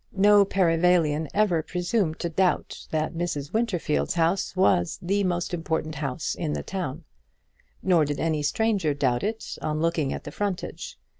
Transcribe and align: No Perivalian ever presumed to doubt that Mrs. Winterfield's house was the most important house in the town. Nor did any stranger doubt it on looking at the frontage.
No 0.17 0.43
Perivalian 0.45 1.27
ever 1.31 1.61
presumed 1.61 2.17
to 2.21 2.29
doubt 2.29 2.87
that 2.89 3.13
Mrs. 3.13 3.53
Winterfield's 3.53 4.15
house 4.15 4.55
was 4.55 4.97
the 4.99 5.23
most 5.23 5.53
important 5.53 5.93
house 5.93 6.33
in 6.33 6.53
the 6.53 6.63
town. 6.63 7.03
Nor 7.83 8.05
did 8.05 8.19
any 8.19 8.41
stranger 8.41 8.95
doubt 8.95 9.21
it 9.21 9.59
on 9.61 9.79
looking 9.79 10.11
at 10.11 10.23
the 10.23 10.31
frontage. 10.31 10.97